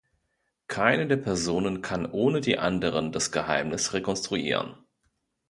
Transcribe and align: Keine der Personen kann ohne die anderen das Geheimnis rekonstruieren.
Keine 0.67 1.05
der 1.05 1.17
Personen 1.17 1.83
kann 1.83 2.09
ohne 2.09 2.41
die 2.41 2.57
anderen 2.57 3.11
das 3.11 3.31
Geheimnis 3.31 3.93
rekonstruieren. 3.93 4.73